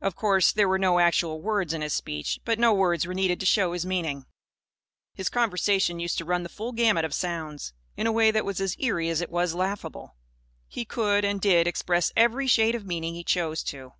[0.00, 2.40] Of course, there were no actual words in his speech.
[2.46, 4.24] But no words were needed to show his meaning.
[5.12, 8.58] His conversation used to run the full gamut of sounds, in a way that was
[8.58, 10.16] as eerie as it was laughable.
[10.66, 13.92] He could and did express every shade of meaning he chose to.